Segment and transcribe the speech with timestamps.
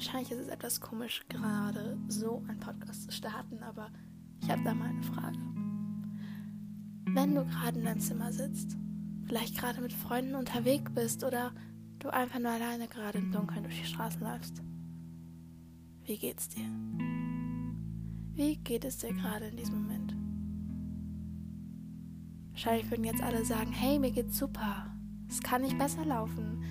[0.00, 3.90] Wahrscheinlich ist es etwas komisch, gerade so einen Podcast zu starten, aber
[4.40, 5.36] ich habe da mal eine Frage.
[7.04, 8.78] Wenn du gerade in deinem Zimmer sitzt,
[9.26, 11.52] vielleicht gerade mit Freunden unterwegs bist oder
[11.98, 14.62] du einfach nur alleine gerade im Dunkeln durch die Straßen läufst,
[16.04, 16.64] wie geht's dir?
[18.32, 20.16] Wie geht es dir gerade in diesem Moment?
[22.52, 24.86] Wahrscheinlich würden jetzt alle sagen, hey, mir geht's super.
[25.28, 26.64] Es kann nicht besser laufen.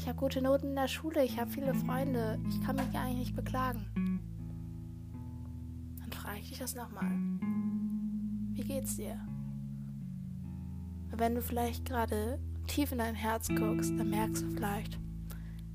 [0.00, 3.18] Ich habe gute Noten in der Schule, ich habe viele Freunde, ich kann mich eigentlich
[3.18, 3.84] nicht beklagen.
[5.98, 7.10] Dann frage ich dich das nochmal.
[8.54, 9.20] Wie geht's dir?
[11.12, 14.98] wenn du vielleicht gerade tief in dein Herz guckst, dann merkst du vielleicht,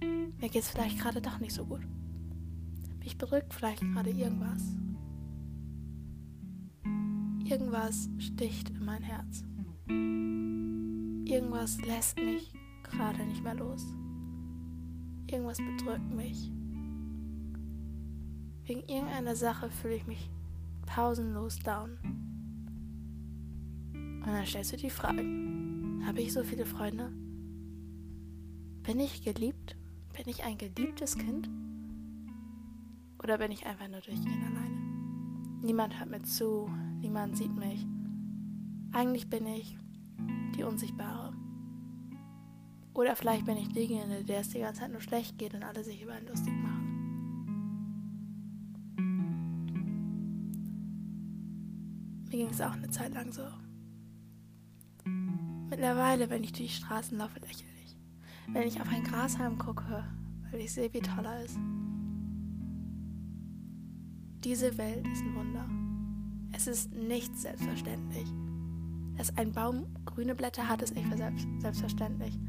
[0.02, 1.82] mir geht's vielleicht gerade doch nicht so gut.
[3.04, 4.64] Mich bedrückt vielleicht gerade irgendwas.
[7.44, 9.44] Irgendwas sticht in mein Herz.
[11.30, 12.52] Irgendwas lässt mich
[12.82, 13.86] gerade nicht mehr los.
[15.28, 16.52] Irgendwas bedrückt mich.
[18.66, 20.30] Wegen irgendeiner Sache fühle ich mich
[20.86, 21.98] pausenlos down.
[23.94, 25.24] Und dann stellst du die Frage,
[26.06, 27.12] habe ich so viele Freunde?
[28.84, 29.76] Bin ich geliebt?
[30.14, 31.50] Bin ich ein geliebtes Kind?
[33.22, 34.76] Oder bin ich einfach nur durchgehend alleine?
[35.62, 36.70] Niemand hört mir zu,
[37.02, 37.86] niemand sieht mich.
[38.94, 39.78] Eigentlich bin ich
[40.56, 41.34] die Unsichtbare.
[42.96, 45.84] Oder vielleicht bin ich diejenige, der es die ganze Zeit nur schlecht geht und alle
[45.84, 46.76] sich über ihn lustig machen.
[52.24, 53.44] Mir ging es auch eine Zeit lang so.
[55.70, 57.98] Mittlerweile, wenn ich durch die Straßen laufe, lächle ich.
[58.48, 60.06] Wenn ich auf ein Grashalm gucke,
[60.50, 61.58] weil ich sehe, wie toll er ist.
[64.46, 65.70] Diese Welt ist ein Wunder.
[66.54, 68.30] Es ist nicht selbstverständlich.
[69.18, 71.10] Dass ein Baum grüne Blätter hat, ist nicht
[71.60, 72.40] selbstverständlich.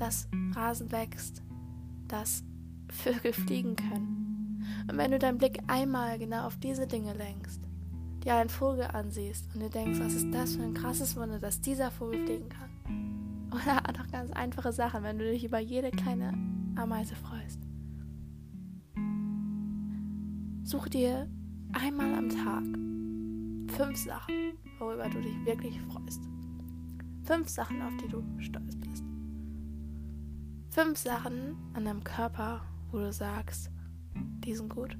[0.00, 1.42] Dass Rasen wächst,
[2.08, 2.42] dass
[2.88, 4.64] Vögel fliegen können.
[4.88, 7.60] Und wenn du deinen Blick einmal genau auf diese Dinge lenkst,
[8.24, 11.60] dir einen Vogel ansiehst und dir denkst, was ist das für ein krasses Wunder, dass
[11.60, 13.50] dieser Vogel fliegen kann.
[13.52, 16.32] Oder einfach ganz einfache Sachen, wenn du dich über jede kleine
[16.76, 17.60] Ameise freust.
[20.64, 21.28] Such dir
[21.72, 22.62] einmal am Tag
[23.76, 26.22] fünf Sachen, worüber du dich wirklich freust.
[27.24, 29.09] Fünf Sachen, auf die du stolz bist.
[30.70, 33.72] Fünf Sachen an deinem Körper, wo du sagst,
[34.14, 34.96] die sind gut.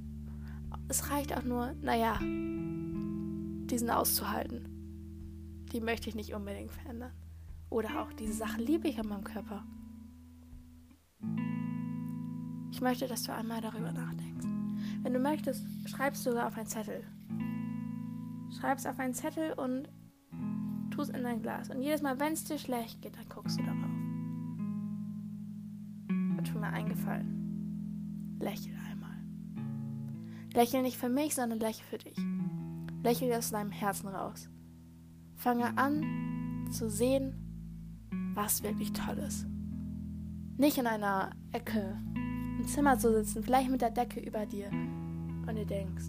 [0.88, 2.18] Es reicht auch nur, naja,
[3.68, 4.66] diesen auszuhalten.
[5.72, 7.12] Die möchte ich nicht unbedingt verändern.
[7.68, 9.64] Oder auch diese Sachen liebe ich an meinem Körper.
[12.72, 14.46] Ich möchte, dass du einmal darüber nachdenkst.
[15.02, 17.04] Wenn du möchtest, schreibst sogar auf einen Zettel.
[18.58, 19.88] Schreib's auf einen Zettel und
[20.90, 21.70] tu es in dein Glas.
[21.70, 23.99] Und jedes Mal, wenn es dir schlecht geht, dann guckst du darauf.
[26.72, 28.38] Eingefallen.
[28.40, 29.16] Lächel einmal.
[30.54, 32.16] Lächel nicht für mich, sondern lächel für dich.
[33.02, 34.48] Lächle aus deinem Herzen raus.
[35.36, 37.34] Fange an zu sehen,
[38.34, 39.46] was wirklich toll ist.
[40.56, 41.96] Nicht in einer Ecke
[42.58, 46.04] im Zimmer zu sitzen, vielleicht mit der Decke über dir und du denkst,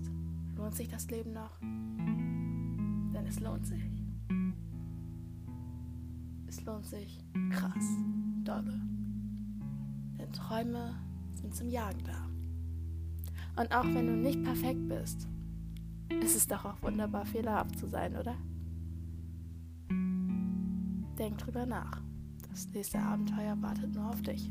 [0.58, 1.60] lohnt sich das Leben noch?
[1.62, 3.84] Denn es lohnt sich.
[6.48, 7.86] Es lohnt sich krass,
[8.44, 8.82] dolle.
[10.32, 10.96] Träume
[11.34, 13.62] sind zum Jagen da.
[13.62, 15.28] Und auch wenn du nicht perfekt bist,
[16.22, 18.36] es ist doch auch wunderbar, fehlerhaft zu sein, oder?
[21.18, 22.02] Denk drüber nach.
[22.50, 24.50] Das nächste Abenteuer wartet nur auf dich.